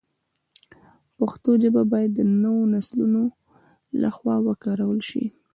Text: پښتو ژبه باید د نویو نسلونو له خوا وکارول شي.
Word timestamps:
پښتو 1.17 1.51
ژبه 1.63 1.81
باید 1.91 2.11
د 2.15 2.19
نویو 2.43 2.71
نسلونو 2.73 3.23
له 4.01 4.09
خوا 4.15 4.35
وکارول 4.47 4.99
شي. 5.09 5.25